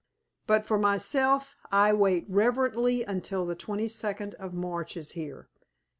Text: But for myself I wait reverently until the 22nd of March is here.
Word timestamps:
But 0.47 0.65
for 0.65 0.79
myself 0.79 1.55
I 1.71 1.93
wait 1.93 2.25
reverently 2.27 3.03
until 3.03 3.45
the 3.45 3.55
22nd 3.55 4.33
of 4.33 4.51
March 4.51 4.97
is 4.97 5.11
here. 5.11 5.47